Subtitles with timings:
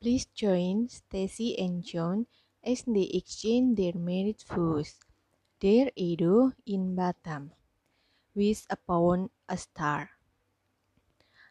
[0.00, 2.24] Please join Stacy and John
[2.64, 4.96] as they exchange their marriage vows.
[5.60, 7.52] Dear Edo in Batam,
[8.32, 10.16] with upon a star.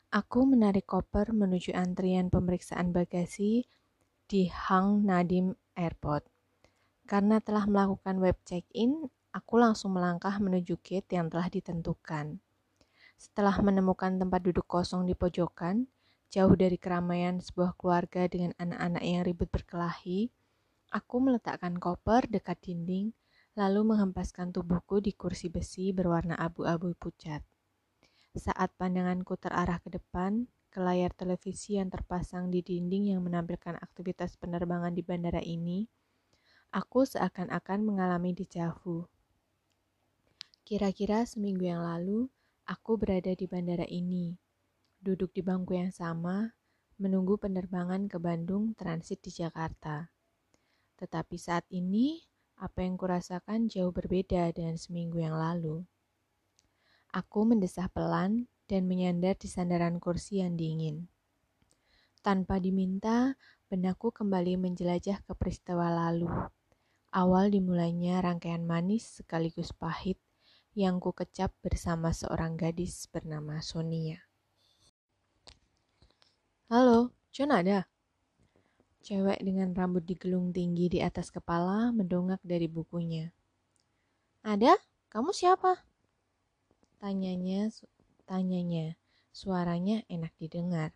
[0.10, 3.70] Aku menarik koper menuju antrian pemeriksaan bagasi
[4.26, 6.26] di Hang Nadim Airport.
[7.06, 12.42] Karena telah melakukan web check-in, aku langsung melangkah menuju gate yang telah ditentukan.
[13.14, 15.86] Setelah menemukan tempat duduk kosong di pojokan,
[16.30, 20.30] jauh dari keramaian sebuah keluarga dengan anak-anak yang ribut berkelahi,
[20.94, 23.18] aku meletakkan koper dekat dinding,
[23.58, 27.42] lalu menghempaskan tubuhku di kursi besi berwarna abu-abu pucat.
[28.38, 34.38] Saat pandanganku terarah ke depan, ke layar televisi yang terpasang di dinding yang menampilkan aktivitas
[34.38, 35.90] penerbangan di bandara ini,
[36.70, 39.10] aku seakan-akan mengalami dejavu.
[40.62, 42.30] Kira-kira seminggu yang lalu,
[42.70, 44.38] aku berada di bandara ini,
[45.00, 46.56] duduk di bangku yang sama,
[47.00, 50.12] menunggu penerbangan ke Bandung transit di Jakarta.
[51.00, 52.20] Tetapi saat ini,
[52.60, 55.88] apa yang kurasakan jauh berbeda dengan seminggu yang lalu.
[57.16, 61.08] Aku mendesah pelan dan menyandar di sandaran kursi yang dingin.
[62.20, 63.40] Tanpa diminta,
[63.72, 66.28] benakku kembali menjelajah ke peristiwa lalu.
[67.10, 70.22] Awal dimulainya rangkaian manis sekaligus pahit
[70.78, 74.29] yang ku kecap bersama seorang gadis bernama Sonia.
[76.70, 77.90] Halo, John ada?
[79.02, 83.34] Cewek dengan rambut digelung tinggi di atas kepala mendongak dari bukunya.
[84.46, 84.78] Ada?
[85.10, 85.82] Kamu siapa?
[87.02, 87.74] Tanyanya,
[88.30, 89.02] tanyanya.
[89.34, 90.94] Suaranya enak didengar.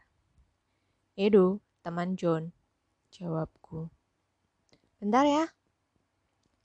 [1.17, 2.53] Edo, teman John.
[3.09, 3.89] Jawabku.
[5.01, 5.49] Bentar ya.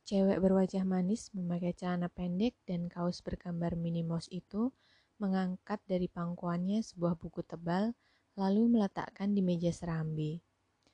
[0.04, 4.68] Cewek berwajah manis memakai celana pendek dan kaos bergambar Minnie Mouse itu
[5.16, 7.96] mengangkat dari pangkuannya sebuah buku tebal
[8.38, 10.38] lalu meletakkan di meja serambi.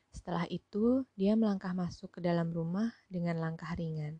[0.08, 4.16] Setelah itu, dia melangkah masuk ke dalam rumah dengan langkah ringan.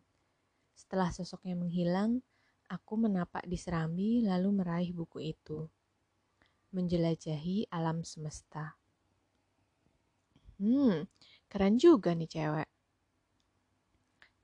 [0.77, 2.21] Setelah sosoknya menghilang,
[2.65, 5.69] Aku menapak di serambi lalu meraih buku itu.
[6.73, 8.73] Menjelajahi alam semesta.
[10.57, 11.05] Hmm,
[11.45, 12.69] keren juga nih cewek.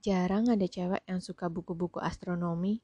[0.06, 2.78] Jarang ada cewek yang suka buku-buku astronomi.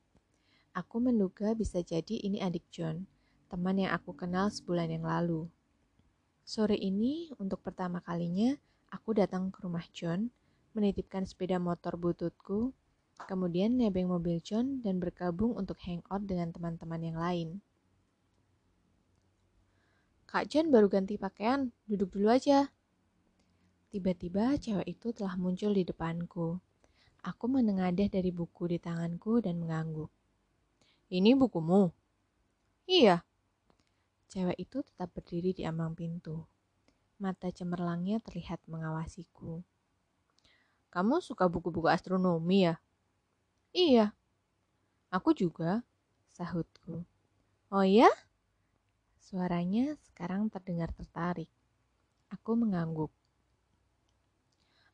[0.73, 3.05] Aku menduga bisa jadi ini adik John,
[3.45, 5.45] teman yang aku kenal sebulan yang lalu.
[6.47, 8.55] Sore ini, untuk pertama kalinya,
[8.87, 10.31] aku datang ke rumah John,
[10.71, 12.71] menitipkan sepeda motor bututku
[13.25, 17.49] Kemudian nebeng mobil John dan bergabung untuk hangout dengan teman-teman yang lain.
[20.29, 22.69] Kak John baru ganti pakaian, duduk dulu aja.
[23.89, 26.61] Tiba-tiba cewek itu telah muncul di depanku.
[27.25, 30.11] Aku menengadah dari buku di tanganku dan mengangguk.
[31.09, 31.89] Ini bukumu?
[32.85, 33.23] Iya.
[34.27, 36.43] Cewek itu tetap berdiri di ambang pintu.
[37.17, 39.63] Mata cemerlangnya terlihat mengawasiku.
[40.91, 42.75] Kamu suka buku-buku astronomi ya?
[43.71, 44.11] Iya.
[45.07, 45.81] Aku juga,
[46.35, 47.07] sahutku.
[47.71, 48.11] Oh ya?
[49.23, 51.51] Suaranya sekarang terdengar tertarik.
[52.27, 53.11] Aku mengangguk.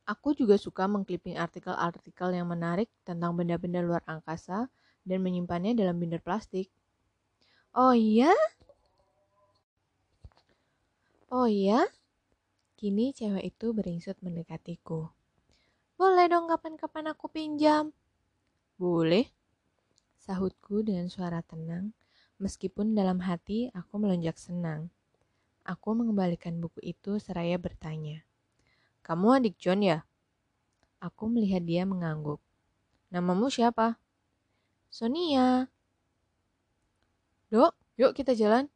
[0.06, 4.68] Aku juga suka mengkliping artikel-artikel yang menarik tentang benda-benda luar angkasa
[5.02, 6.68] dan menyimpannya dalam binder plastik.
[7.72, 8.30] Oh iya?
[11.34, 11.82] Oh iya?
[12.78, 15.10] Kini cewek itu beringsut mendekatiku.
[15.98, 17.90] Boleh dong kapan-kapan aku pinjam.
[18.78, 19.26] Boleh,
[20.14, 21.90] sahutku dengan suara tenang,
[22.38, 24.94] meskipun dalam hati aku melonjak senang.
[25.66, 28.22] Aku mengembalikan buku itu seraya bertanya,
[29.02, 30.06] Kamu adik John ya?
[31.02, 32.38] Aku melihat dia mengangguk.
[33.10, 33.98] Namamu siapa?
[34.86, 35.66] Sonia.
[37.50, 38.70] Dok, yuk kita jalan.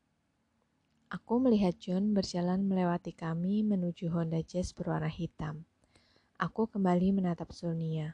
[1.08, 5.64] Aku melihat John berjalan melewati kami menuju Honda Jazz berwarna hitam.
[6.36, 8.12] Aku kembali menatap Sonia.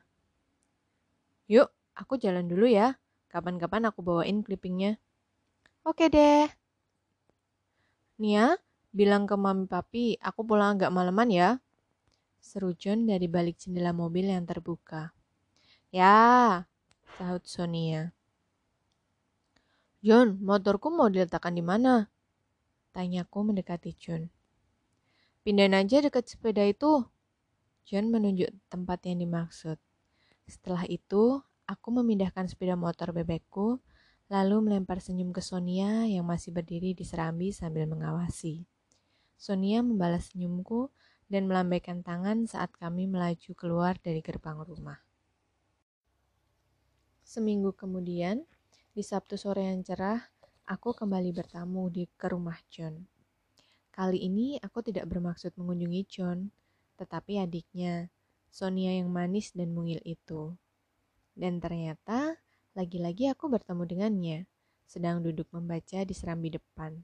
[1.51, 2.95] Yuk, aku jalan dulu ya.
[3.35, 5.03] Kapan-kapan aku bawain clippingnya.
[5.83, 6.47] Oke deh.
[8.23, 8.55] Nia,
[8.95, 11.59] bilang ke mami papi, aku pulang agak maleman ya.
[12.39, 15.11] Seru John dari balik jendela mobil yang terbuka.
[15.91, 16.63] Ya,
[17.19, 18.15] sahut Sonia.
[19.99, 22.14] John, motorku mau diletakkan di mana?
[22.95, 24.31] Tanyaku mendekati John.
[25.43, 27.03] Pindahin aja dekat sepeda itu.
[27.83, 29.83] John menunjuk tempat yang dimaksud.
[30.47, 33.83] Setelah itu, aku memindahkan sepeda motor bebekku,
[34.31, 38.63] lalu melempar senyum ke Sonia yang masih berdiri di serambi sambil mengawasi.
[39.35, 40.95] Sonia membalas senyumku
[41.27, 45.03] dan melambaikan tangan saat kami melaju keluar dari gerbang rumah.
[47.27, 48.47] Seminggu kemudian,
[48.95, 50.31] di Sabtu sore yang cerah,
[50.65, 53.05] aku kembali bertamu di ke rumah John.
[53.93, 56.49] Kali ini aku tidak bermaksud mengunjungi John,
[56.97, 58.09] tetapi adiknya,
[58.49, 60.57] Sonia yang manis dan mungil itu.
[61.37, 62.41] Dan ternyata,
[62.73, 64.39] lagi-lagi aku bertemu dengannya,
[64.89, 66.97] sedang duduk membaca di serambi depan.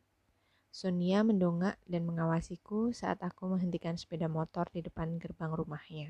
[0.71, 6.09] Sonia mendongak dan mengawasiku saat aku menghentikan sepeda motor di depan gerbang rumahnya.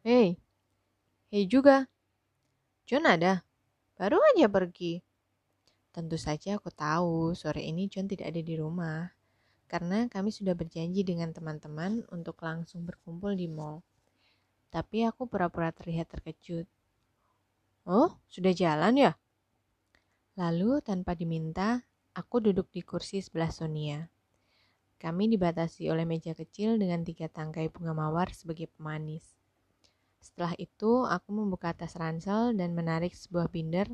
[0.00, 0.40] Hei,
[1.30, 1.86] hei juga.
[2.88, 3.44] John ada?
[4.00, 5.04] Baru aja pergi.
[5.90, 9.10] Tentu saja aku tahu sore ini John tidak ada di rumah,
[9.66, 13.82] karena kami sudah berjanji dengan teman-teman untuk langsung berkumpul di mall.
[14.70, 16.66] Tapi aku pura-pura terlihat terkejut.
[17.90, 19.12] Oh, sudah jalan ya?
[20.38, 21.82] Lalu tanpa diminta,
[22.14, 24.06] aku duduk di kursi sebelah Sonia.
[25.00, 29.26] Kami dibatasi oleh meja kecil dengan tiga tangkai bunga mawar sebagai pemanis.
[30.22, 33.90] Setelah itu, aku membuka tas ransel dan menarik sebuah binder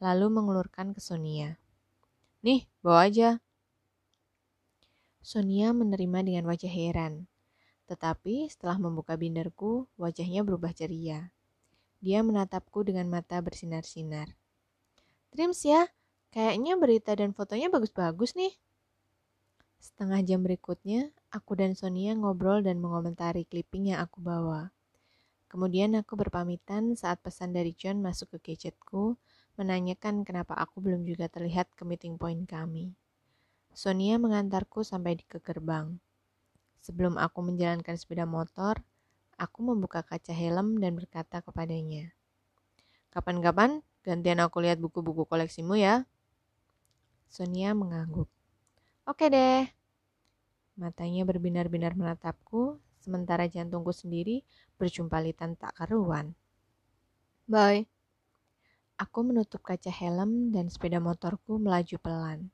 [0.00, 1.60] lalu mengelurkan ke Sonia.
[2.40, 3.36] Nih, bawa aja.
[5.20, 7.28] Sonia menerima dengan wajah heran.
[7.84, 11.28] Tetapi setelah membuka binderku, wajahnya berubah ceria.
[12.00, 14.32] Dia menatapku dengan mata bersinar-sinar.
[15.36, 15.84] Dreams ya,
[16.32, 18.56] kayaknya berita dan fotonya bagus-bagus nih.
[19.76, 24.72] Setengah jam berikutnya, aku dan Sonia ngobrol dan mengomentari clipping yang aku bawa.
[25.52, 29.20] Kemudian aku berpamitan saat pesan dari John masuk ke gadgetku
[29.60, 32.96] menanyakan kenapa aku belum juga terlihat ke meeting point kami.
[33.76, 36.00] Sonia mengantarku sampai di ke gerbang.
[36.80, 38.80] Sebelum aku menjalankan sepeda motor,
[39.36, 42.08] aku membuka kaca helm dan berkata kepadanya,
[43.12, 46.08] Kapan-kapan gantian aku lihat buku-buku koleksimu ya.
[47.28, 48.32] Sonia mengangguk.
[49.04, 49.68] Oke deh.
[50.80, 54.40] Matanya berbinar-binar menatapku, sementara jantungku sendiri
[54.80, 56.32] berjumpalitan tak karuan.
[57.44, 57.99] Bye.
[59.00, 62.52] Aku menutup kaca helm dan sepeda motorku melaju pelan.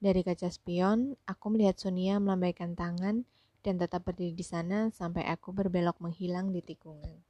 [0.00, 3.28] Dari kaca spion, aku melihat Sonia melambaikan tangan
[3.60, 7.20] dan tetap berdiri di sana sampai aku berbelok menghilang di tikungan.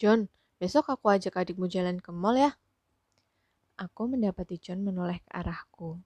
[0.00, 2.56] John, besok aku ajak adikmu jalan ke mall ya.
[3.76, 6.00] Aku mendapati John menoleh ke arahku.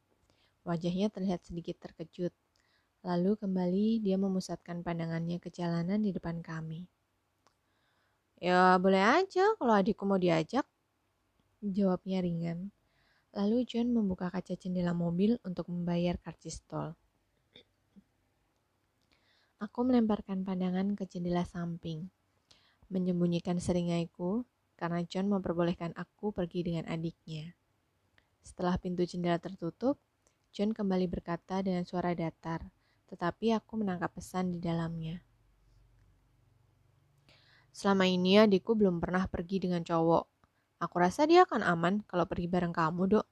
[0.66, 2.34] Wajahnya terlihat sedikit terkejut.
[3.06, 6.90] Lalu kembali dia memusatkan pandangannya ke jalanan di depan kami.
[8.40, 10.64] Ya boleh aja kalau adikku mau diajak.
[11.60, 12.72] Jawabnya ringan.
[13.36, 16.96] Lalu John membuka kaca jendela mobil untuk membayar karcis tol.
[19.60, 22.08] Aku melemparkan pandangan ke jendela samping,
[22.88, 27.52] menyembunyikan seringaiku karena John memperbolehkan aku pergi dengan adiknya.
[28.40, 30.00] Setelah pintu jendela tertutup,
[30.50, 32.64] John kembali berkata dengan suara datar,
[33.12, 35.29] tetapi aku menangkap pesan di dalamnya.
[37.80, 40.28] Selama ini adikku belum pernah pergi dengan cowok.
[40.84, 43.26] Aku rasa dia akan aman kalau pergi bareng kamu, dok.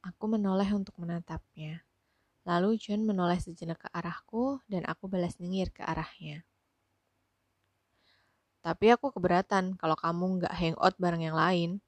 [0.00, 1.84] Aku menoleh untuk menatapnya.
[2.48, 6.48] Lalu John menoleh sejenak ke arahku dan aku balas nyengir ke arahnya.
[8.64, 11.84] Tapi aku keberatan kalau kamu nggak hangout bareng yang lain.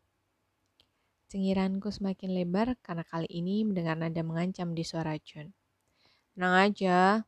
[1.32, 5.56] Cengiranku semakin lebar karena kali ini mendengar nada mengancam di suara John.
[6.36, 7.24] Tenang aja.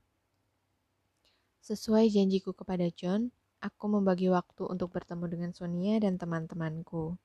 [1.65, 7.21] Sesuai janjiku kepada John, aku membagi waktu untuk bertemu dengan Sonia dan teman-temanku.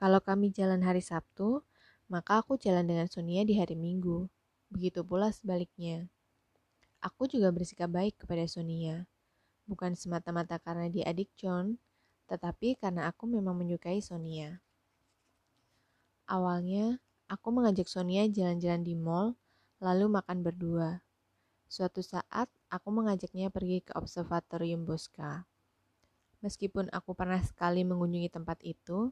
[0.00, 1.60] Kalau kami jalan hari Sabtu,
[2.08, 4.32] maka aku jalan dengan Sonia di hari Minggu.
[4.72, 6.08] Begitu pula sebaliknya.
[7.04, 9.04] Aku juga bersikap baik kepada Sonia.
[9.68, 11.76] Bukan semata-mata karena dia adik John,
[12.32, 14.64] tetapi karena aku memang menyukai Sonia.
[16.24, 19.36] Awalnya, aku mengajak Sonia jalan-jalan di mall,
[19.84, 21.04] lalu makan berdua.
[21.68, 25.44] Suatu saat, aku mengajaknya pergi ke Observatorium Bosca.
[26.38, 29.10] Meskipun aku pernah sekali mengunjungi tempat itu,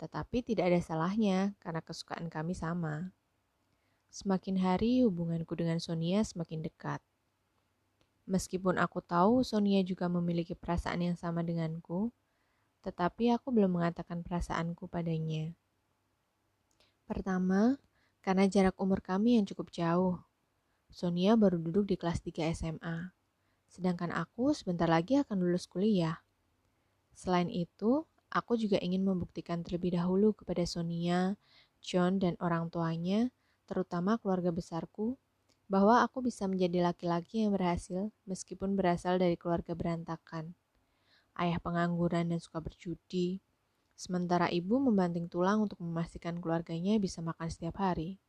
[0.00, 3.12] tetapi tidak ada salahnya karena kesukaan kami sama.
[4.08, 7.00] Semakin hari hubunganku dengan Sonia semakin dekat.
[8.24, 12.08] Meskipun aku tahu Sonia juga memiliki perasaan yang sama denganku,
[12.82, 15.54] tetapi aku belum mengatakan perasaanku padanya.
[17.04, 17.76] Pertama,
[18.24, 20.22] karena jarak umur kami yang cukup jauh.
[20.92, 23.12] Sonia baru duduk di kelas 3 SMA,
[23.68, 26.20] sedangkan aku sebentar lagi akan lulus kuliah.
[27.12, 31.36] Selain itu, aku juga ingin membuktikan terlebih dahulu kepada Sonia,
[31.84, 33.28] John, dan orang tuanya,
[33.68, 35.20] terutama keluarga besarku,
[35.72, 40.52] bahwa aku bisa menjadi laki-laki yang berhasil meskipun berasal dari keluarga berantakan.
[41.32, 43.40] Ayah pengangguran dan suka berjudi,
[43.96, 48.20] sementara ibu membanting tulang untuk memastikan keluarganya bisa makan setiap hari.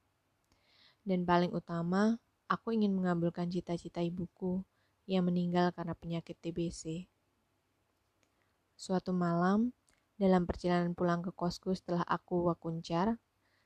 [1.04, 2.16] Dan paling utama,
[2.48, 4.64] aku ingin mengabulkan cita-cita ibuku
[5.04, 7.12] yang meninggal karena penyakit TBC.
[8.84, 9.72] Suatu malam,
[10.20, 13.16] dalam perjalanan pulang ke kosku setelah aku wakuncar,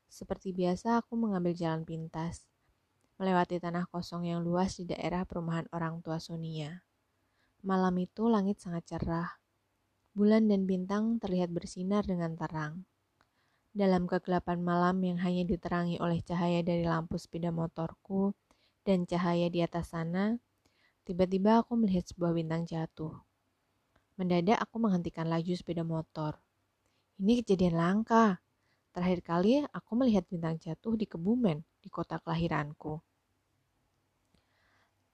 [0.06, 2.46] Seperti biasa, aku mengambil jalan pintas,
[3.18, 6.86] melewati tanah kosong yang luas di daerah perumahan orang tua Sonia.
[7.66, 9.42] Malam itu langit sangat cerah.
[10.14, 12.86] Bulan dan bintang terlihat bersinar dengan terang.
[13.74, 18.38] Dalam kegelapan malam yang hanya diterangi oleh cahaya dari lampu sepeda motorku
[18.86, 20.38] dan cahaya di atas sana,
[21.10, 23.27] tiba-tiba aku melihat sebuah bintang jatuh.
[24.18, 26.42] Mendadak aku menghentikan laju sepeda motor.
[27.22, 28.42] Ini kejadian langka.
[28.90, 32.98] Terakhir kali aku melihat bintang jatuh di Kebumen, di kota kelahiranku.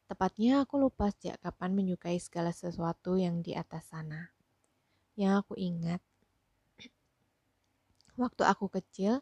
[0.08, 4.32] Tepatnya aku lupa sejak kapan menyukai segala sesuatu yang di atas sana.
[5.20, 6.00] Yang aku ingat,
[8.16, 9.20] waktu aku kecil,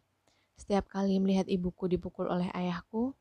[0.54, 3.18] setiap kali melihat ibuku dipukul oleh ayahku,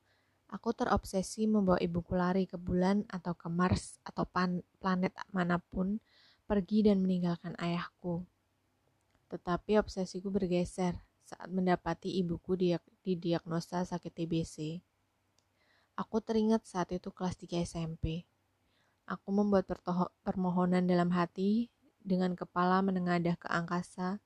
[0.53, 4.29] aku terobsesi membawa ibuku lari ke bulan atau ke Mars atau
[4.77, 5.97] planet mana pun
[6.51, 8.27] pergi dan meninggalkan ayahku.
[9.31, 12.59] Tetapi obsesiku bergeser saat mendapati ibuku
[13.07, 14.83] didiagnosa sakit TBC.
[15.95, 18.27] Aku teringat saat itu kelas 3 SMP.
[19.07, 19.71] Aku membuat
[20.27, 21.71] permohonan dalam hati
[22.03, 24.19] dengan kepala menengadah ke angkasa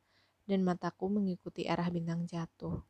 [0.48, 2.80] dan mataku mengikuti arah bintang jatuh.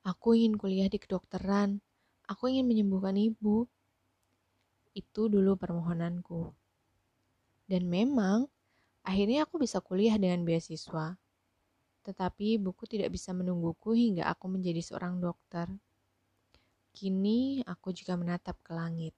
[0.00, 1.84] Aku ingin kuliah di kedokteran.
[2.24, 3.68] Aku ingin menyembuhkan ibu.
[4.96, 6.59] Itu dulu permohonanku.
[7.70, 8.50] Dan memang,
[9.06, 11.14] akhirnya aku bisa kuliah dengan beasiswa.
[12.02, 15.70] Tetapi buku tidak bisa menungguku hingga aku menjadi seorang dokter.
[16.90, 19.14] Kini aku juga menatap ke langit.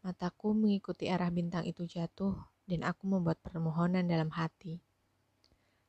[0.00, 2.32] Mataku mengikuti arah bintang itu jatuh
[2.64, 4.80] dan aku membuat permohonan dalam hati.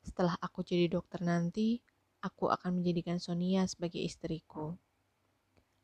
[0.03, 1.79] Setelah aku jadi dokter nanti,
[2.19, 4.75] aku akan menjadikan Sonia sebagai istriku.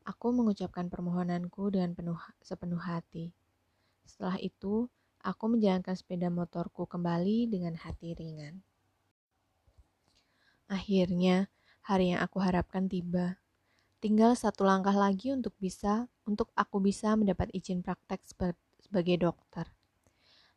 [0.04, 3.32] Aku mengucapkan permohonanku dengan penuh, sepenuh hati.
[4.04, 4.92] Setelah itu,
[5.30, 8.66] Aku menjalankan sepeda motorku kembali dengan hati ringan.
[10.66, 11.54] Akhirnya,
[11.86, 13.38] hari yang aku harapkan tiba.
[14.02, 18.26] Tinggal satu langkah lagi untuk bisa, untuk aku bisa mendapat izin praktek
[18.82, 19.70] sebagai dokter.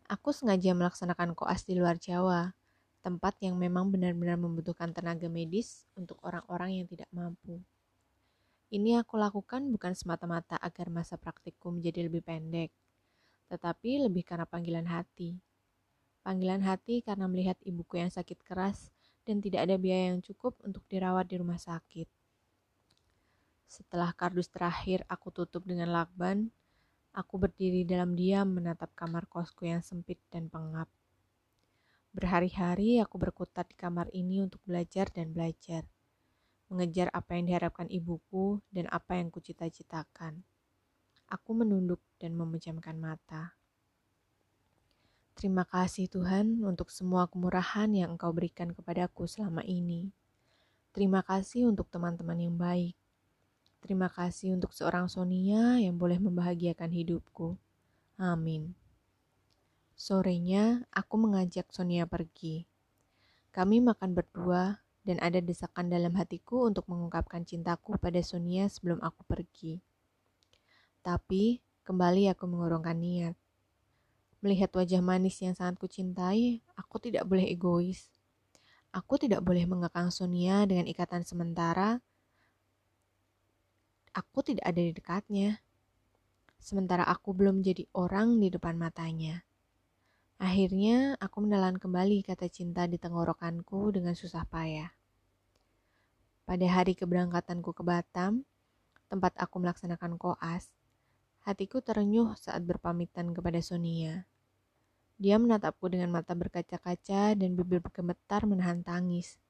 [0.09, 2.57] Aku sengaja melaksanakan koas di luar Jawa,
[3.05, 7.61] tempat yang memang benar-benar membutuhkan tenaga medis untuk orang-orang yang tidak mampu.
[8.73, 12.73] Ini aku lakukan bukan semata-mata agar masa praktikku menjadi lebih pendek,
[13.53, 15.37] tetapi lebih karena panggilan hati.
[16.25, 18.89] Panggilan hati karena melihat ibuku yang sakit keras
[19.29, 22.09] dan tidak ada biaya yang cukup untuk dirawat di rumah sakit.
[23.69, 26.49] Setelah kardus terakhir aku tutup dengan lakban,
[27.13, 30.89] aku berdiri dalam diam menatap kamar kosku yang sempit dan pengap.
[32.13, 35.85] Berhari-hari aku berkutat di kamar ini untuk belajar dan belajar,
[36.69, 40.45] mengejar apa yang diharapkan ibuku dan apa yang kucita-citakan.
[41.33, 43.57] Aku menunduk dan memejamkan mata.
[45.33, 50.13] Terima kasih Tuhan untuk semua kemurahan yang Engkau berikan kepadaku selama ini.
[50.93, 52.93] Terima kasih untuk teman-teman yang baik.
[53.81, 57.57] Terima kasih untuk seorang Sonia yang boleh membahagiakan hidupku.
[58.21, 58.77] Amin.
[59.97, 62.69] Sorenya, aku mengajak Sonia pergi.
[63.57, 69.25] Kami makan berdua dan ada desakan dalam hatiku untuk mengungkapkan cintaku pada Sonia sebelum aku
[69.25, 69.81] pergi.
[71.03, 73.35] Tapi, kembali aku mengurungkan niat.
[74.39, 78.11] Melihat wajah manis yang sangat kucintai, aku tidak boleh egois.
[78.95, 81.99] Aku tidak boleh mengekang Sonia dengan ikatan sementara.
[84.15, 85.59] Aku tidak ada di dekatnya.
[86.63, 89.43] Sementara aku belum jadi orang di depan matanya.
[90.43, 94.91] Akhirnya, aku menelan kembali kata cinta di tenggorokanku dengan susah payah.
[96.43, 98.43] Pada hari keberangkatanku ke Batam,
[99.07, 100.69] tempat aku melaksanakan koas,
[101.43, 104.31] Hatiku terenyuh saat berpamitan kepada Sonia.
[105.19, 109.43] Dia menatapku dengan mata berkaca-kaca dan bibir bergemetar menahan tangis.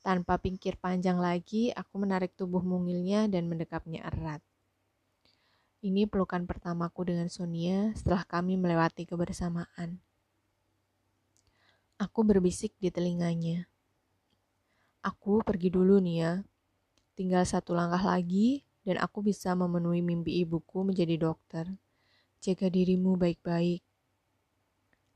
[0.00, 4.40] Tanpa pikir panjang lagi, aku menarik tubuh mungilnya dan mendekapnya erat.
[5.84, 10.00] Ini pelukan pertamaku dengan Sonia setelah kami melewati kebersamaan.
[12.00, 13.68] Aku berbisik di telinganya.
[15.04, 16.32] Aku pergi dulu nih ya.
[17.16, 21.68] Tinggal satu langkah lagi, dan aku bisa memenuhi mimpi ibuku menjadi dokter.
[22.40, 23.84] Jaga dirimu baik-baik.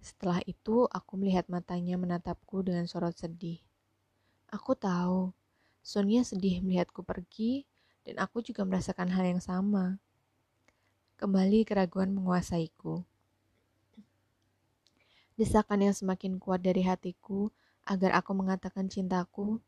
[0.04, 3.64] Setelah itu, aku melihat matanya menatapku dengan sorot sedih.
[4.52, 5.32] Aku tahu,
[5.80, 7.64] Sonia sedih melihatku pergi,
[8.04, 9.96] dan aku juga merasakan hal yang sama.
[11.16, 13.00] Kembali keraguan menguasaiku.
[15.40, 17.48] Desakan yang semakin kuat dari hatiku
[17.88, 19.58] agar aku mengatakan cintaku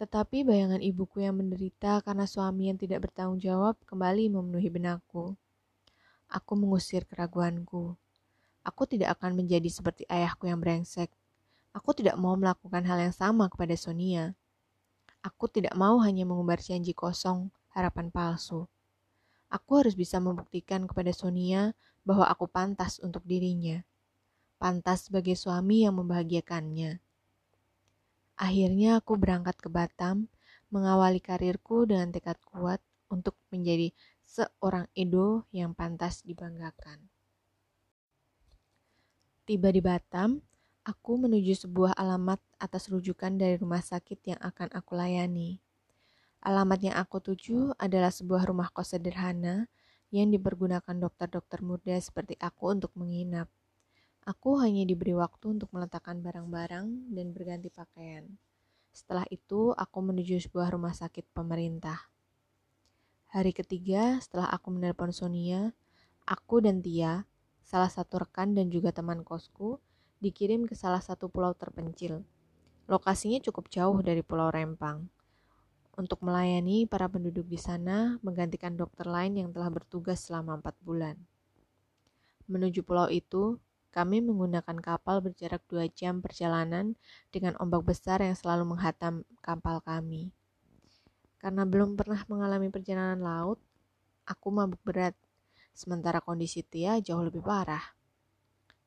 [0.00, 5.36] tetapi bayangan ibuku yang menderita karena suami yang tidak bertanggung jawab kembali memenuhi benakku.
[6.32, 7.94] Aku mengusir keraguanku.
[8.64, 11.12] Aku tidak akan menjadi seperti ayahku yang brengsek.
[11.76, 14.32] Aku tidak mau melakukan hal yang sama kepada Sonia.
[15.22, 18.66] Aku tidak mau hanya mengumbar janji kosong, harapan palsu.
[19.52, 23.84] Aku harus bisa membuktikan kepada Sonia bahwa aku pantas untuk dirinya.
[24.56, 27.11] Pantas sebagai suami yang membahagiakannya.
[28.42, 30.26] Akhirnya aku berangkat ke Batam,
[30.74, 33.94] mengawali karirku dengan tekad kuat untuk menjadi
[34.26, 37.06] seorang Edo yang pantas dibanggakan.
[39.46, 40.42] Tiba di Batam,
[40.82, 45.62] Aku menuju sebuah alamat atas rujukan dari rumah sakit yang akan aku layani.
[46.42, 49.70] Alamat yang aku tuju adalah sebuah rumah kos sederhana
[50.10, 53.46] yang dipergunakan dokter-dokter muda seperti aku untuk menginap.
[54.22, 58.30] Aku hanya diberi waktu untuk meletakkan barang-barang dan berganti pakaian.
[58.94, 62.06] Setelah itu, aku menuju sebuah rumah sakit pemerintah.
[63.34, 65.74] Hari ketiga setelah aku menelpon Sonia,
[66.22, 67.26] aku dan Tia,
[67.66, 69.82] salah satu rekan dan juga teman kosku,
[70.22, 72.22] dikirim ke salah satu pulau terpencil.
[72.86, 75.10] Lokasinya cukup jauh dari Pulau Rempang.
[75.98, 81.18] Untuk melayani para penduduk di sana, menggantikan dokter lain yang telah bertugas selama empat bulan.
[82.46, 83.58] Menuju pulau itu,
[83.92, 86.96] kami menggunakan kapal berjarak dua jam perjalanan
[87.28, 90.32] dengan ombak besar yang selalu menghatam kapal kami.
[91.36, 93.60] Karena belum pernah mengalami perjalanan laut,
[94.24, 95.12] aku mabuk berat,
[95.76, 97.82] sementara kondisi Tia jauh lebih parah.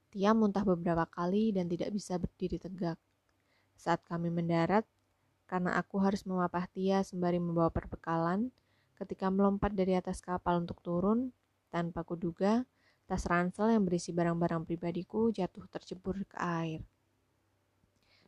[0.10, 2.98] Tia muntah beberapa kali dan tidak bisa berdiri tegak.
[3.78, 4.88] Saat kami mendarat,
[5.46, 8.50] karena aku harus memapah Tia sembari membawa perbekalan,
[8.98, 11.30] ketika melompat dari atas kapal untuk turun,
[11.70, 12.66] tanpa kuduga,
[13.06, 16.82] tas ransel yang berisi barang-barang pribadiku jatuh tercebur ke air.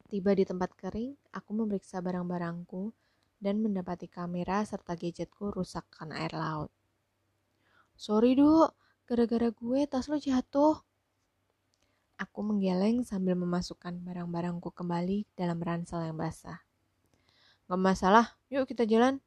[0.07, 2.95] Tiba di tempat kering, aku memeriksa barang-barangku
[3.37, 6.71] dan mendapati kamera serta gadgetku rusak karena air laut.
[7.97, 8.71] Sorry, Duk.
[9.07, 10.83] Gara-gara gue tas lo jatuh.
[12.19, 16.59] Aku menggeleng sambil memasukkan barang-barangku kembali dalam ransel yang basah.
[17.67, 19.19] Gak masalah, yuk kita jalan.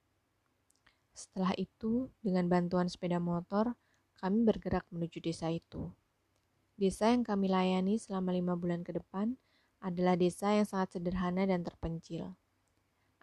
[1.12, 3.76] Setelah itu, dengan bantuan sepeda motor,
[4.20, 5.88] kami bergerak menuju desa itu.
[6.76, 9.40] Desa yang kami layani selama lima bulan ke depan
[9.80, 12.36] adalah desa yang sangat sederhana dan terpencil.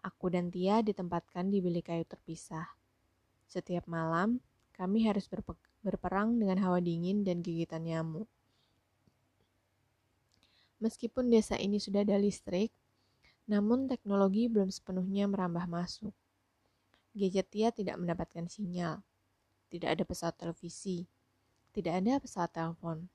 [0.02, 2.66] Aku dan Tia ditempatkan di bilik kayu terpisah.
[3.46, 4.42] Setiap malam,
[4.74, 5.30] kami harus
[5.82, 8.26] berperang dengan hawa dingin dan gigitan nyamuk.
[10.82, 12.70] Meskipun desa ini sudah ada listrik,
[13.50, 16.14] namun teknologi belum sepenuhnya merambah masuk.
[17.14, 19.02] Gadget Tia tidak mendapatkan sinyal,
[19.68, 21.04] tidak ada pesawat televisi,
[21.72, 23.08] tidak ada pesawat telepon,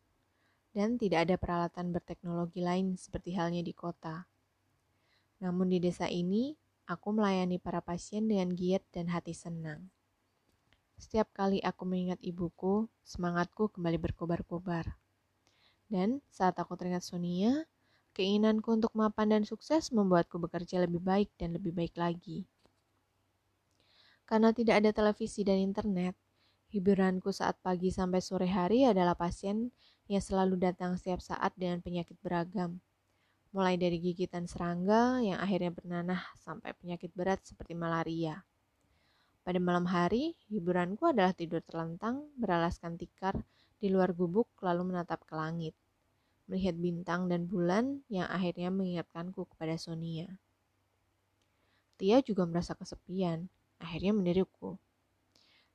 [0.73, 4.25] dan tidak ada peralatan berteknologi lain seperti halnya di kota.
[5.41, 6.57] Namun di desa ini,
[6.89, 9.91] aku melayani para pasien dengan giat dan hati senang.
[10.97, 14.95] Setiap kali aku mengingat ibuku, semangatku kembali berkobar-kobar.
[15.91, 17.67] Dan saat aku teringat Sonia,
[18.15, 22.47] keinginanku untuk mapan dan sukses membuatku bekerja lebih baik dan lebih baik lagi.
[24.23, 26.15] Karena tidak ada televisi dan internet,
[26.73, 29.69] hiburanku saat pagi sampai sore hari adalah pasien
[30.09, 32.81] yang selalu datang setiap saat dengan penyakit beragam.
[33.53, 38.41] Mulai dari gigitan serangga yang akhirnya bernanah sampai penyakit berat seperti malaria.
[39.45, 43.37] Pada malam hari, hiburanku adalah tidur terlentang, beralaskan tikar
[43.77, 45.77] di luar gubuk lalu menatap ke langit
[46.47, 50.27] melihat bintang dan bulan yang akhirnya mengingatkanku kepada Sonia.
[51.95, 53.47] Tia juga merasa kesepian,
[53.79, 54.75] akhirnya meniruku.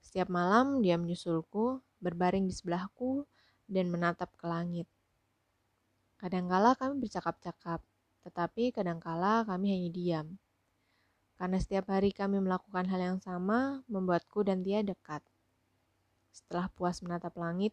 [0.02, 3.26] Setiap malam dia menyusulku, berbaring di sebelahku,
[3.68, 4.88] dan menatap ke langit.
[6.18, 7.84] Kadangkala kami bercakap-cakap,
[8.26, 10.26] tetapi kadangkala kami hanya diam.
[11.38, 15.22] Karena setiap hari kami melakukan hal yang sama, membuatku dan Tia dekat.
[16.34, 17.70] Setelah puas menatap langit,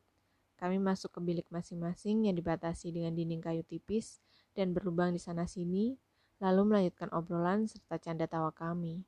[0.61, 4.21] kami masuk ke bilik masing-masing yang dibatasi dengan dinding kayu tipis
[4.53, 5.97] dan berlubang di sana-sini,
[6.37, 9.01] lalu melanjutkan obrolan serta canda tawa kami.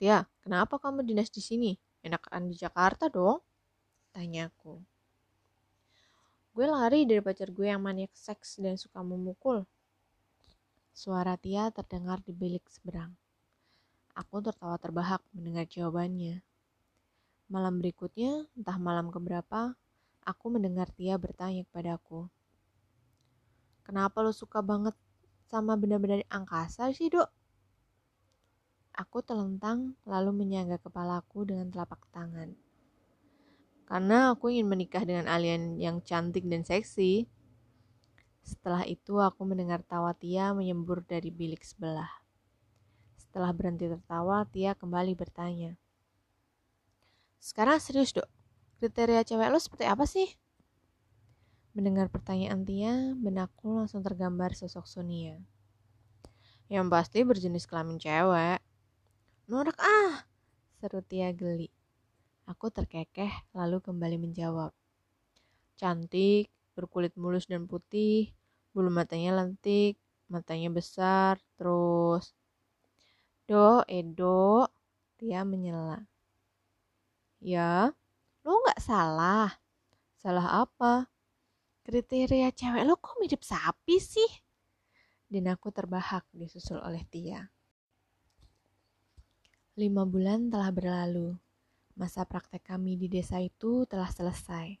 [0.00, 1.76] Tia, kenapa kamu dinas di sini?
[2.00, 3.44] Enakan di Jakarta dong?
[4.16, 4.80] Tanyaku.
[6.56, 9.68] Gue lari dari pacar gue yang maniak seks dan suka memukul.
[10.96, 13.12] Suara Tia terdengar di bilik seberang.
[14.16, 16.40] Aku tertawa terbahak mendengar jawabannya.
[17.52, 19.76] Malam berikutnya, entah malam keberapa,
[20.24, 22.24] aku mendengar Tia bertanya kepadaku.
[23.84, 24.96] Kenapa lo suka banget
[25.52, 27.28] sama benda-benda angkasa sih, dok?
[29.00, 32.52] Aku telentang lalu menyangga kepalaku dengan telapak tangan.
[33.88, 37.24] Karena aku ingin menikah dengan alien yang cantik dan seksi.
[38.44, 42.12] Setelah itu aku mendengar tawa Tia menyembur dari bilik sebelah.
[43.16, 45.80] Setelah berhenti tertawa, Tia kembali bertanya.
[47.40, 48.28] Sekarang serius dok,
[48.84, 50.28] kriteria cewek lo seperti apa sih?
[51.72, 55.40] Mendengar pertanyaan Tia, benakku langsung tergambar sosok Sonia.
[56.68, 58.60] Yang pasti berjenis kelamin cewek.
[59.50, 60.22] Norak ah,
[60.78, 61.66] seru Tia geli.
[62.46, 64.70] Aku terkekeh lalu kembali menjawab.
[65.74, 68.30] Cantik, berkulit mulus dan putih,
[68.70, 69.98] bulu matanya lentik,
[70.30, 72.30] matanya besar, terus...
[73.50, 74.70] Do, Edo,
[75.18, 75.98] Tia menyela.
[77.42, 77.90] Ya,
[78.46, 79.50] lo nggak salah.
[80.22, 81.10] Salah apa?
[81.82, 84.30] Kriteria cewek lo kok mirip sapi sih?
[85.26, 87.50] Dan aku terbahak disusul oleh Tia.
[89.80, 91.40] Lima bulan telah berlalu.
[91.96, 94.76] Masa praktek kami di desa itu telah selesai.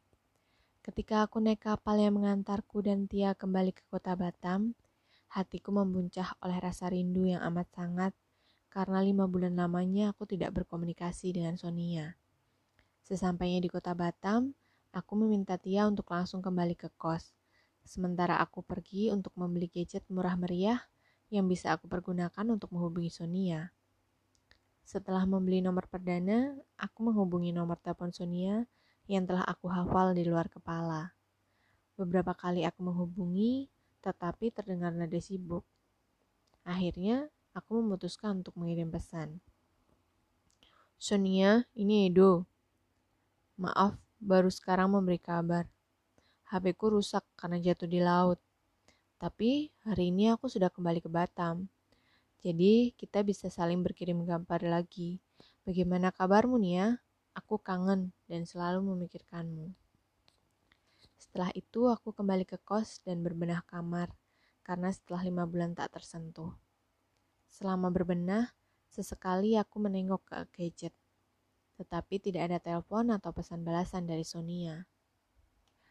[0.84, 4.76] Ketika aku naik kapal yang mengantarku dan Tia kembali ke kota Batam,
[5.32, 8.12] hatiku membuncah oleh rasa rindu yang amat sangat
[8.68, 12.20] karena lima bulan lamanya aku tidak berkomunikasi dengan Sonia.
[13.00, 14.52] Sesampainya di kota Batam,
[14.92, 17.32] aku meminta Tia untuk langsung kembali ke kos.
[17.88, 20.84] Sementara aku pergi untuk membeli gadget murah meriah
[21.32, 23.72] yang bisa aku pergunakan untuk menghubungi Sonia.
[24.90, 28.66] Setelah membeli nomor perdana, aku menghubungi nomor telepon Sonia
[29.06, 31.14] yang telah aku hafal di luar kepala.
[31.94, 33.70] Beberapa kali aku menghubungi,
[34.02, 35.62] tetapi terdengar nada sibuk.
[36.66, 39.38] Akhirnya, aku memutuskan untuk mengirim pesan.
[40.98, 42.50] Sonia, ini Edo.
[43.62, 45.70] Maaf, baru sekarang memberi kabar.
[46.50, 48.42] HP ku rusak karena jatuh di laut.
[49.22, 51.70] Tapi hari ini aku sudah kembali ke Batam.
[52.40, 55.20] Jadi kita bisa saling berkirim gambar lagi.
[55.68, 56.96] Bagaimana kabarmu Nia?
[57.36, 59.68] Aku kangen dan selalu memikirkanmu.
[61.20, 64.08] Setelah itu aku kembali ke kos dan berbenah kamar
[64.64, 66.56] karena setelah lima bulan tak tersentuh.
[67.52, 68.56] Selama berbenah,
[68.88, 70.94] sesekali aku menengok ke gadget,
[71.76, 74.88] tetapi tidak ada telepon atau pesan balasan dari Sonia.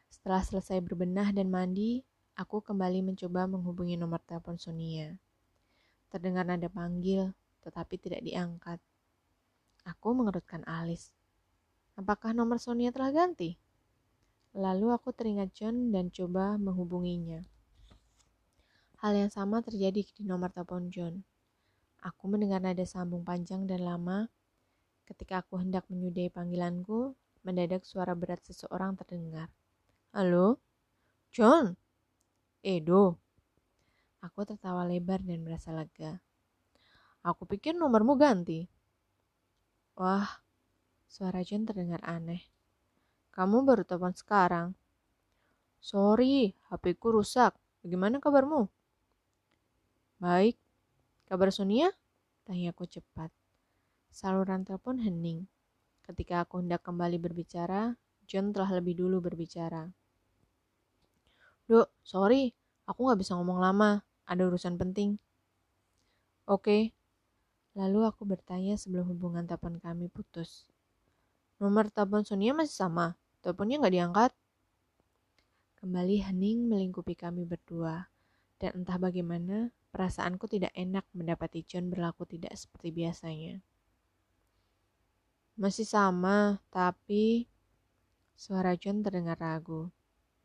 [0.09, 2.01] Setelah selesai berbenah dan mandi,
[2.33, 5.13] aku kembali mencoba menghubungi nomor telepon Sonia.
[6.09, 8.81] Terdengar nada panggil, tetapi tidak diangkat.
[9.85, 11.13] Aku mengerutkan alis.
[11.93, 13.57] Apakah nomor Sonia telah ganti?
[14.57, 17.45] Lalu aku teringat John dan coba menghubunginya.
[18.99, 21.21] Hal yang sama terjadi di nomor telepon John.
[22.01, 24.27] Aku mendengar nada sambung panjang dan lama.
[25.05, 27.13] Ketika aku hendak menyudahi panggilanku,
[27.45, 29.47] mendadak suara berat seseorang terdengar.
[30.11, 30.57] Halo?
[31.29, 31.77] John?
[32.65, 33.28] Edo?
[34.19, 36.19] Aku tertawa lebar dan merasa lega.
[37.23, 38.67] Aku pikir nomormu ganti.
[39.95, 40.27] Wah,
[41.07, 42.43] suara John terdengar aneh.
[43.31, 44.75] Kamu baru telepon sekarang.
[45.79, 47.55] Sorry, HP ku rusak.
[47.79, 48.67] Bagaimana kabarmu?
[50.19, 50.59] Baik,
[51.29, 51.93] Kabar Sonia?
[52.41, 53.29] Tanyaku cepat.
[54.09, 55.45] Saluran telepon hening.
[56.01, 57.93] Ketika aku hendak kembali berbicara,
[58.25, 59.93] John telah lebih dulu berbicara.
[61.69, 62.49] Dok, sorry,
[62.89, 64.01] aku gak bisa ngomong lama.
[64.29, 65.17] Ada urusan penting.
[66.45, 66.93] Oke.
[67.73, 70.69] Lalu aku bertanya sebelum hubungan telepon kami putus.
[71.57, 73.17] Nomor telepon Sonia masih sama.
[73.41, 74.31] Teleponnya gak diangkat.
[75.81, 78.05] Kembali hening melingkupi kami berdua.
[78.61, 83.57] Dan entah bagaimana, Perasaanku tidak enak mendapati John berlaku tidak seperti biasanya.
[85.57, 87.49] Masih sama, tapi
[88.37, 89.89] suara John terdengar ragu.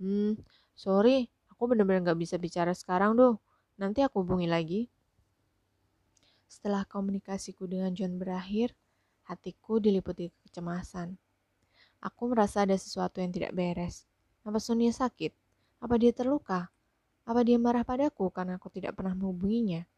[0.00, 0.40] Hmm,
[0.72, 3.36] sorry, aku benar-benar gak bisa bicara sekarang doh.
[3.74, 4.86] Nanti aku hubungi lagi.
[6.46, 8.70] Setelah komunikasiku dengan John berakhir,
[9.26, 11.18] hatiku diliputi kecemasan.
[11.98, 14.06] Aku merasa ada sesuatu yang tidak beres.
[14.44, 15.32] Apa Sonia sakit?
[15.82, 16.70] Apa dia terluka?
[17.24, 19.88] Apa dia marah padaku karena aku tidak pernah menghubunginya?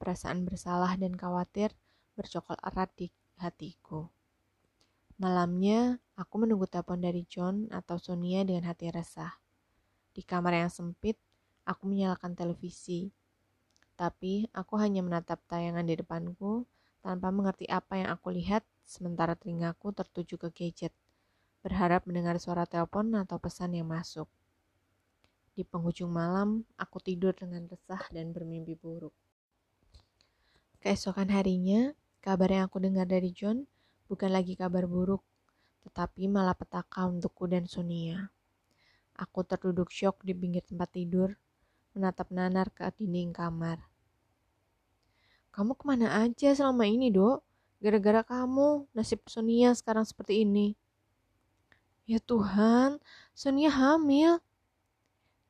[0.00, 1.76] Perasaan bersalah dan khawatir
[2.16, 4.08] bercokol erat di hatiku.
[5.20, 9.36] Malamnya, aku menunggu telepon dari John atau Sonia dengan hati resah.
[10.16, 11.20] Di kamar yang sempit,
[11.64, 13.12] aku menyalakan televisi.
[13.98, 16.64] Tapi, aku hanya menatap tayangan di depanku
[17.00, 20.92] tanpa mengerti apa yang aku lihat sementara telingaku tertuju ke gadget,
[21.60, 24.28] berharap mendengar suara telepon atau pesan yang masuk.
[25.52, 29.12] Di penghujung malam, aku tidur dengan resah dan bermimpi buruk.
[30.80, 31.92] Keesokan harinya,
[32.24, 33.68] kabar yang aku dengar dari John
[34.08, 35.20] bukan lagi kabar buruk,
[35.84, 38.32] tetapi malah petaka untukku dan Sonia.
[39.20, 41.36] Aku terduduk syok di pinggir tempat tidur,
[41.96, 43.82] menatap nanar ke dinding kamar.
[45.50, 47.42] Kamu ke mana aja selama ini, dok?
[47.80, 50.76] Gara-gara kamu, nasib Sonia sekarang seperti ini.
[52.06, 53.00] Ya Tuhan,
[53.34, 54.38] Sonia hamil.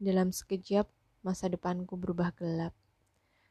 [0.00, 0.88] Dalam sekejap,
[1.20, 2.72] masa depanku berubah gelap.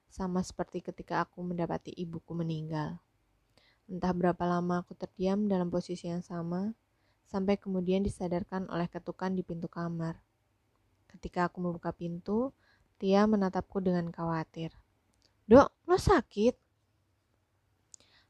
[0.09, 2.97] Sama seperti ketika aku mendapati ibuku meninggal.
[3.85, 6.73] Entah berapa lama aku terdiam dalam posisi yang sama,
[7.29, 10.17] sampai kemudian disadarkan oleh ketukan di pintu kamar.
[11.09, 12.53] Ketika aku membuka pintu,
[12.99, 14.75] Tia menatapku dengan khawatir.
[15.47, 16.51] Dok, lo sakit?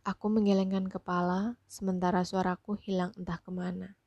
[0.05, 3.97] Aku menggelengkan kepala, sementara suaraku hilang entah ke mana.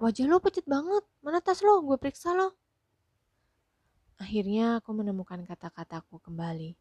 [0.00, 1.84] Wajah lo pucat banget, mana tas lo?
[1.84, 2.56] Gue periksa lo.
[4.16, 6.72] Akhirnya aku menemukan kata-kataku kembali.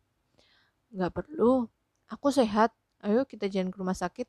[0.96, 1.68] Gak perlu,
[2.08, 2.72] aku sehat.
[3.04, 4.28] Ayo kita jalan ke rumah sakit.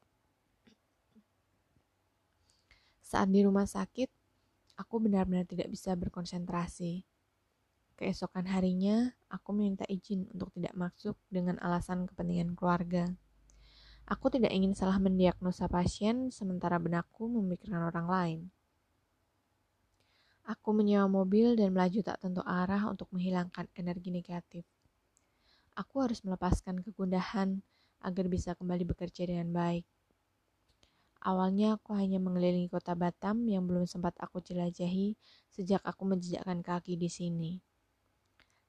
[2.99, 4.11] Saat di rumah sakit,
[4.75, 7.07] aku benar-benar tidak bisa berkonsentrasi.
[7.97, 13.09] Keesokan harinya, aku meminta izin untuk tidak masuk dengan alasan kepentingan keluarga.
[14.05, 18.41] Aku tidak ingin salah mendiagnosa pasien sementara benakku memikirkan orang lain.
[20.45, 24.69] Aku menyewa mobil dan melaju tak tentu arah untuk menghilangkan energi negatif.
[25.73, 27.65] Aku harus melepaskan kegundahan
[28.05, 29.89] agar bisa kembali bekerja dengan baik.
[31.25, 35.17] Awalnya aku hanya mengelilingi kota Batam yang belum sempat aku jelajahi
[35.49, 37.53] sejak aku menjejakkan kaki di sini.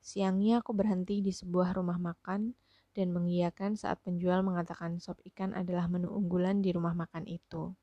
[0.07, 2.55] Siangnya aku berhenti di sebuah rumah makan
[2.95, 7.75] dan mengiyakan saat penjual mengatakan sop ikan adalah menu unggulan di rumah makan itu.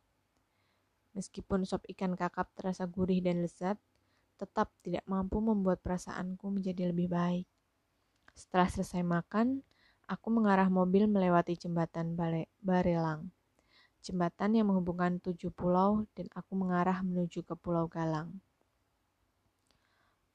[1.12, 3.76] Meskipun sop ikan kakap terasa gurih dan lezat,
[4.40, 7.44] tetap tidak mampu membuat perasaanku menjadi lebih baik.
[8.32, 9.60] Setelah selesai makan,
[10.08, 12.16] aku mengarah mobil melewati jembatan
[12.64, 13.28] Barelang
[14.04, 18.36] jembatan yang menghubungkan tujuh pulau dan aku mengarah menuju ke Pulau Galang.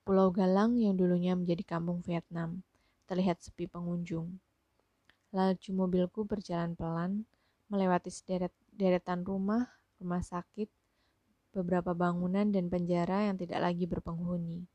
[0.07, 2.63] Pulau Galang yang dulunya menjadi kampung Vietnam
[3.09, 4.37] terlihat sepi pengunjung.
[5.33, 7.25] Laju mobilku berjalan pelan,
[7.69, 9.65] melewati sederet deretan rumah,
[9.97, 10.69] rumah sakit,
[11.53, 14.69] beberapa bangunan dan penjara yang tidak lagi berpenghuni.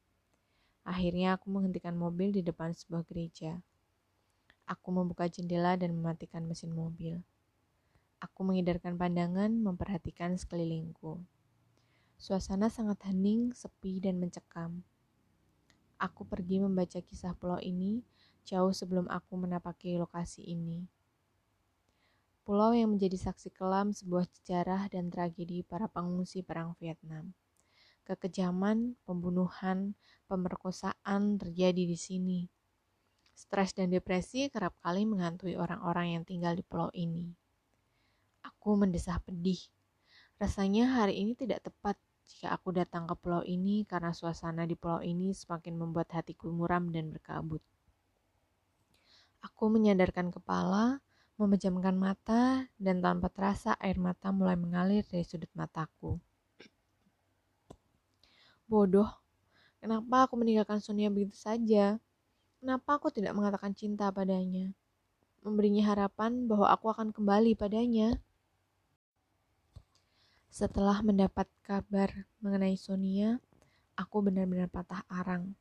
[0.84, 3.62] Akhirnya aku menghentikan mobil di depan sebuah gereja.
[4.68, 7.22] Aku membuka jendela dan mematikan mesin mobil.
[8.20, 11.20] Aku mengidarkan pandangan, memperhatikan sekelilingku.
[12.16, 14.84] Suasana sangat hening, sepi, dan mencekam.
[15.98, 18.02] Aku pergi membaca kisah pulau ini
[18.44, 20.84] jauh sebelum aku menapaki lokasi ini.
[22.44, 27.32] Pulau yang menjadi saksi kelam sebuah sejarah dan tragedi para pengungsi perang Vietnam.
[28.04, 29.96] Kekejaman, pembunuhan,
[30.28, 32.40] pemerkosaan terjadi di sini.
[33.32, 37.32] Stres dan depresi kerap kali menghantui orang-orang yang tinggal di pulau ini.
[38.44, 39.58] Aku mendesah pedih.
[40.36, 45.04] Rasanya hari ini tidak tepat jika aku datang ke pulau ini karena suasana di pulau
[45.04, 47.60] ini semakin membuat hatiku muram dan berkabut.
[49.44, 51.04] Aku menyadarkan kepala,
[51.36, 56.16] memejamkan mata, dan tanpa terasa air mata mulai mengalir dari sudut mataku.
[58.64, 59.06] Bodoh,
[59.84, 62.00] kenapa aku meninggalkan Sonia begitu saja?
[62.64, 64.72] Kenapa aku tidak mengatakan cinta padanya?
[65.44, 68.16] Memberinya harapan bahwa aku akan kembali padanya.
[70.54, 73.42] Setelah mendapat kabar mengenai Sonia,
[73.98, 75.58] aku benar-benar patah arang.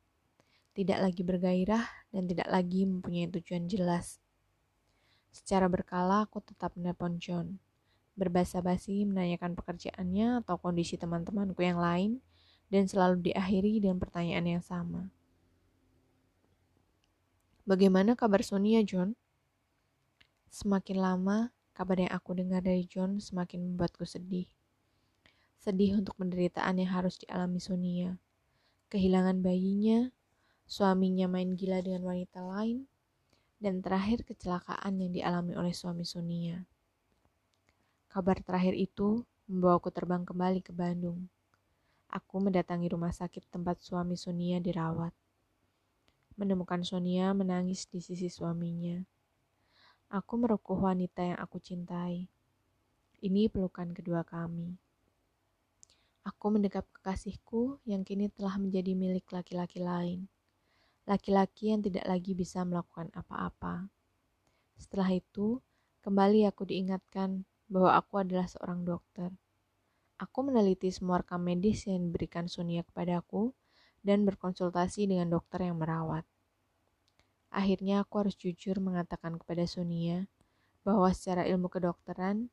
[0.70, 1.82] Tidak lagi bergairah
[2.14, 4.22] dan tidak lagi mempunyai tujuan jelas.
[5.34, 7.58] Secara berkala aku tetap menelpon John,
[8.14, 12.22] berbasa-basi menanyakan pekerjaannya atau kondisi teman-temanku yang lain,
[12.70, 15.10] dan selalu diakhiri dengan pertanyaan yang sama.
[17.66, 19.18] Bagaimana kabar Sonia, John?
[20.54, 24.46] Semakin lama, kabar yang aku dengar dari John semakin membuatku sedih
[25.64, 28.20] sedih untuk penderitaan yang harus dialami Sonia.
[28.92, 30.12] Kehilangan bayinya,
[30.68, 32.84] suaminya main gila dengan wanita lain,
[33.64, 36.68] dan terakhir kecelakaan yang dialami oleh suami Sonia.
[38.12, 41.32] Kabar terakhir itu membawaku terbang kembali ke Bandung.
[42.12, 45.16] Aku mendatangi rumah sakit tempat suami Sonia dirawat.
[46.36, 49.00] Menemukan Sonia menangis di sisi suaminya.
[50.12, 52.28] Aku merukuh wanita yang aku cintai.
[53.24, 54.83] Ini pelukan kedua kami.
[56.24, 60.24] Aku mendekap kekasihku yang kini telah menjadi milik laki-laki lain.
[61.04, 63.92] Laki-laki yang tidak lagi bisa melakukan apa-apa.
[64.80, 65.60] Setelah itu,
[66.00, 69.36] kembali aku diingatkan bahwa aku adalah seorang dokter.
[70.16, 73.52] Aku meneliti semua rekam medis yang diberikan Sonia kepadaku
[74.00, 76.24] dan berkonsultasi dengan dokter yang merawat.
[77.52, 80.24] Akhirnya aku harus jujur mengatakan kepada Sonia
[80.88, 82.48] bahwa secara ilmu kedokteran,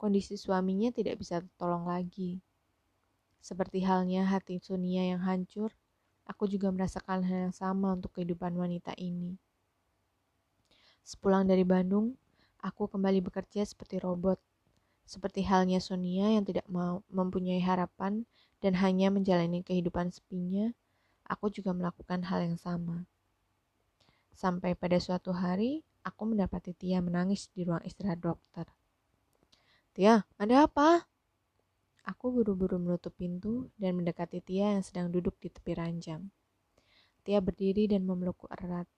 [0.00, 2.40] kondisi suaminya tidak bisa tertolong lagi.
[3.40, 5.72] Seperti halnya hati Sonia yang hancur,
[6.28, 9.40] aku juga merasakan hal yang sama untuk kehidupan wanita ini.
[11.00, 12.14] Sepulang dari Bandung,
[12.60, 14.36] aku kembali bekerja seperti robot.
[15.08, 18.22] Seperti halnya Sonia yang tidak mau mempunyai harapan
[18.60, 20.70] dan hanya menjalani kehidupan sepinya,
[21.26, 23.08] aku juga melakukan hal yang sama.
[24.36, 28.68] Sampai pada suatu hari, aku mendapati Tia menangis di ruang istirahat dokter.
[29.96, 31.10] Tia, ada apa?
[32.08, 36.32] Aku buru-buru menutup pintu dan mendekati Tia yang sedang duduk di tepi ranjang.
[37.20, 38.88] Tia berdiri dan memelukku erat.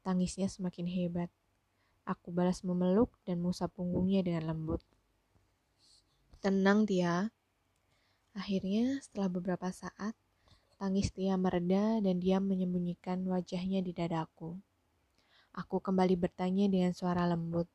[0.00, 1.28] Tangisnya semakin hebat.
[2.08, 4.80] Aku balas memeluk dan mengusap punggungnya dengan lembut.
[6.40, 7.28] Tenang, Tia.
[8.32, 10.16] Akhirnya, setelah beberapa saat,
[10.80, 14.56] tangis Tia mereda dan dia menyembunyikan wajahnya di dadaku.
[15.52, 17.68] Aku kembali bertanya dengan suara lembut.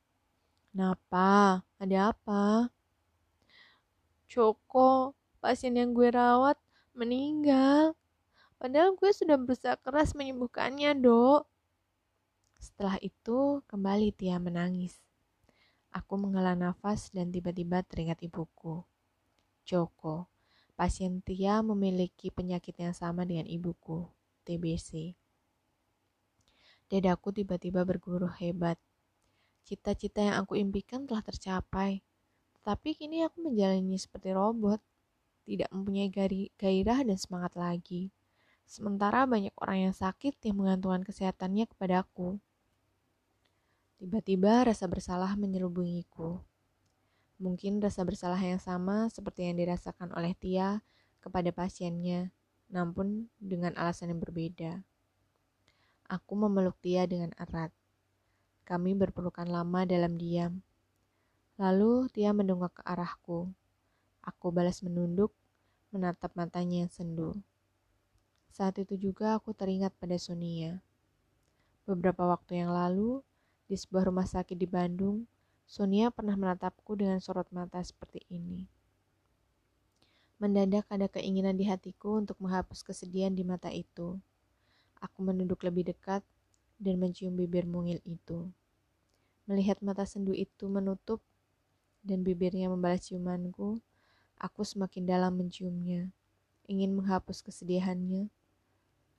[0.74, 1.62] Kenapa?
[1.78, 2.74] Ada apa?
[4.34, 6.58] Joko, pasien yang gue rawat
[6.98, 7.94] meninggal.
[8.58, 11.46] Padahal gue sudah berusaha keras menyembuhkannya, dok.
[12.58, 14.98] Setelah itu, kembali Tia menangis.
[15.94, 18.82] Aku menghela nafas dan tiba-tiba teringat ibuku.
[19.70, 20.26] Joko,
[20.74, 24.10] pasien Tia memiliki penyakit yang sama dengan ibuku,
[24.50, 25.14] TBC.
[26.90, 28.82] Dadaku tiba-tiba berguru hebat.
[29.62, 32.02] Cita-cita yang aku impikan telah tercapai.
[32.64, 34.80] Tapi kini aku menjalani seperti robot,
[35.44, 36.08] tidak mempunyai
[36.56, 38.08] gairah dan semangat lagi.
[38.64, 42.40] Sementara banyak orang yang sakit yang mengantungkan kesehatannya kepadaku.
[44.00, 46.40] Tiba-tiba rasa bersalah menyelubungiku.
[47.44, 50.80] Mungkin rasa bersalah yang sama seperti yang dirasakan oleh Tia
[51.20, 52.32] kepada pasiennya,
[52.72, 54.80] namun dengan alasan yang berbeda.
[56.08, 57.76] Aku memeluk Tia dengan erat.
[58.64, 60.64] Kami berpelukan lama dalam diam.
[61.54, 63.46] Lalu Tia mendongak ke arahku.
[64.26, 65.30] Aku balas menunduk,
[65.94, 67.38] menatap matanya yang sendu.
[68.50, 70.82] Saat itu juga aku teringat pada Sonia.
[71.86, 73.22] Beberapa waktu yang lalu,
[73.70, 75.30] di sebuah rumah sakit di Bandung,
[75.70, 78.66] Sonia pernah menatapku dengan sorot mata seperti ini.
[80.42, 84.18] Mendadak ada keinginan di hatiku untuk menghapus kesedihan di mata itu.
[85.06, 86.26] Aku menunduk lebih dekat
[86.82, 88.50] dan mencium bibir mungil itu.
[89.46, 91.22] Melihat mata sendu itu menutup
[92.04, 93.80] dan bibirnya membalas ciumanku,
[94.36, 96.12] aku semakin dalam menciumnya,
[96.68, 98.28] ingin menghapus kesedihannya.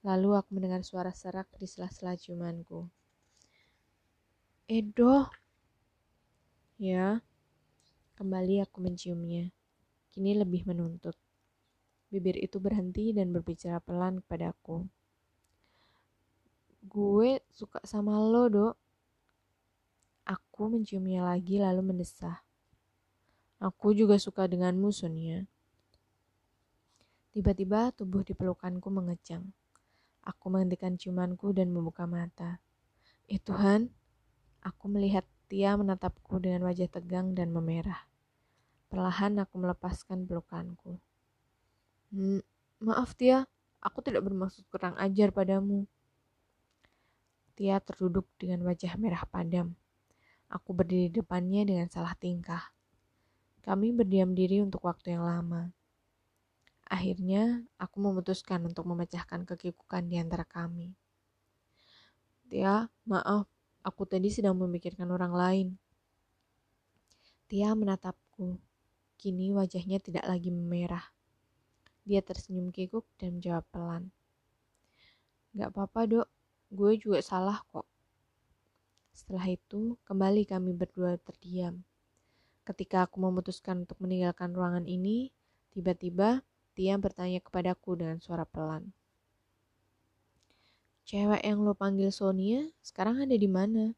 [0.04, 2.84] Lalu aku mendengar suara serak di sela-sela ciumanku.
[4.68, 5.32] Edo.
[6.76, 7.24] Ya,
[8.20, 9.48] kembali aku menciumnya.
[10.12, 11.16] Kini lebih menuntut.
[12.12, 14.84] Bibir itu berhenti dan berbicara pelan kepadaku.
[16.84, 18.74] Gue suka sama lo, dok.
[20.28, 22.43] Aku menciumnya lagi lalu mendesah.
[23.64, 25.48] Aku juga suka denganmu, Sonia.
[27.32, 29.48] Tiba-tiba tubuh di pelukanku mengejang.
[30.20, 32.60] Aku menghentikan ciumanku dan membuka mata.
[33.24, 33.88] Eh Tuhan,
[34.64, 38.08] Aku melihat Tia menatapku dengan wajah tegang dan memerah.
[38.88, 40.96] Perlahan aku melepaskan pelukanku.
[42.08, 42.40] Hmm,
[42.80, 43.44] maaf Tia,
[43.84, 45.84] aku tidak bermaksud kurang ajar padamu.
[47.52, 49.76] Tia terduduk dengan wajah merah padam.
[50.48, 52.73] Aku berdiri di depannya dengan salah tingkah.
[53.64, 55.72] Kami berdiam diri untuk waktu yang lama.
[56.84, 60.92] Akhirnya, aku memutuskan untuk memecahkan kekikukan di antara kami.
[62.52, 63.48] Tia, maaf,
[63.84, 65.68] Aku tadi sedang memikirkan orang lain.
[67.52, 68.56] Tia menatapku.
[69.20, 71.04] Kini wajahnya tidak lagi memerah.
[72.08, 74.04] Dia tersenyum kikuk dan menjawab pelan.
[75.52, 76.28] Gak apa-apa dok,
[76.72, 77.84] gue juga salah kok.
[79.12, 81.84] Setelah itu, kembali kami berdua terdiam.
[82.64, 85.28] Ketika aku memutuskan untuk meninggalkan ruangan ini,
[85.76, 86.40] tiba-tiba
[86.74, 88.90] Tia bertanya kepadaku dengan suara pelan.
[91.04, 93.92] Cewek yang lo panggil Sonia sekarang ada di mana?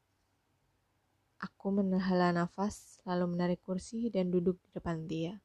[1.38, 5.38] Aku menela nafas, lalu menarik kursi dan duduk di depan dia.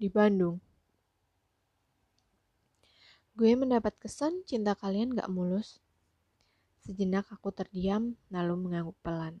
[0.00, 0.58] Di Bandung.
[3.38, 5.78] Gue mendapat kesan cinta kalian gak mulus.
[6.82, 9.38] Sejenak aku terdiam, lalu mengangguk pelan.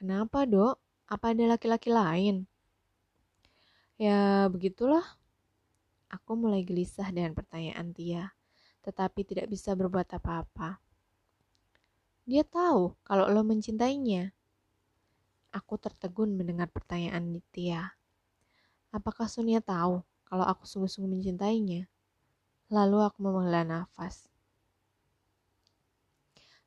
[0.00, 0.80] Kenapa, dok?
[1.12, 2.48] Apa ada laki-laki lain?
[4.00, 5.04] Ya, begitulah.
[6.08, 8.32] Aku mulai gelisah dengan pertanyaan Tia
[8.80, 10.80] tetapi tidak bisa berbuat apa-apa.
[12.24, 14.32] Dia tahu kalau lo mencintainya.
[15.50, 17.98] Aku tertegun mendengar pertanyaan Nitya.
[18.94, 21.90] Apakah Sonia tahu kalau aku sungguh-sungguh mencintainya?
[22.70, 24.30] Lalu aku menghela nafas.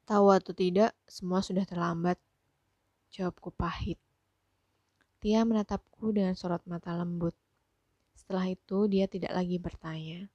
[0.03, 2.19] Tahu atau tidak, semua sudah terlambat.
[3.13, 4.01] Jawabku pahit.
[5.21, 7.37] Tia menatapku dengan sorot mata lembut.
[8.17, 10.33] Setelah itu, dia tidak lagi bertanya.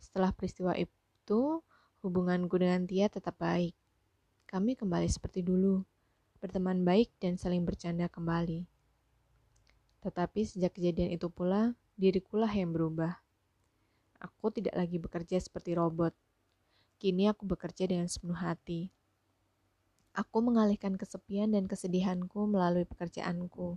[0.00, 1.60] Setelah peristiwa itu,
[2.00, 3.76] hubunganku dengan Tia tetap baik.
[4.48, 5.84] Kami kembali seperti dulu,
[6.40, 8.64] berteman baik dan saling bercanda kembali.
[10.00, 13.20] Tetapi sejak kejadian itu pula, dirikulah yang berubah.
[14.16, 16.16] Aku tidak lagi bekerja seperti robot.
[16.96, 18.88] Kini aku bekerja dengan sepenuh hati.
[20.16, 23.76] Aku mengalihkan kesepian dan kesedihanku melalui pekerjaanku.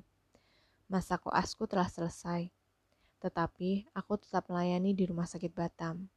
[0.87, 2.47] Masa koasku telah selesai,
[3.19, 6.07] tetapi aku tetap melayani di rumah sakit Batam.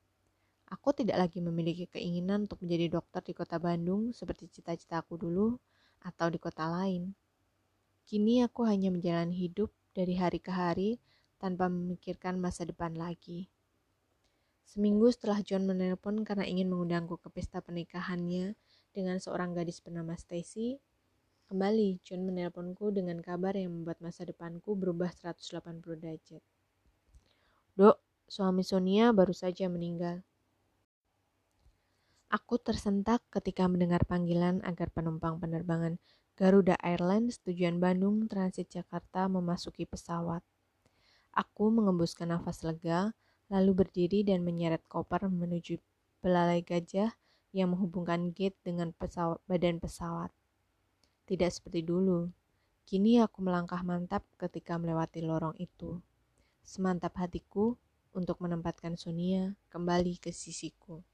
[0.70, 5.58] Aku tidak lagi memiliki keinginan untuk menjadi dokter di kota Bandung seperti cita-citaku dulu
[6.06, 7.18] atau di kota lain.
[8.06, 11.02] Kini aku hanya menjalani hidup dari hari ke hari
[11.42, 13.50] tanpa memikirkan masa depan lagi.
[14.62, 18.54] Seminggu setelah John menelpon karena ingin mengundangku ke pesta pernikahannya
[18.92, 20.76] dengan seorang gadis bernama Stacy,
[21.48, 26.44] kembali John menelponku dengan kabar yang membuat masa depanku berubah 180 derajat.
[27.72, 27.96] Dok,
[28.28, 30.20] suami Sonia baru saja meninggal.
[32.28, 35.96] Aku tersentak ketika mendengar panggilan agar penumpang penerbangan
[36.36, 40.40] Garuda Airlines tujuan Bandung Transit Jakarta memasuki pesawat.
[41.32, 43.12] Aku mengembuskan nafas lega,
[43.52, 45.76] lalu berdiri dan menyeret koper menuju
[46.24, 47.12] belalai gajah
[47.52, 50.32] yang menghubungkan gate dengan pesawat, badan pesawat.
[51.28, 52.32] Tidak seperti dulu.
[52.88, 56.00] Kini aku melangkah mantap ketika melewati lorong itu.
[56.64, 57.76] Semantap hatiku
[58.16, 61.04] untuk menempatkan Sonia kembali ke sisiku.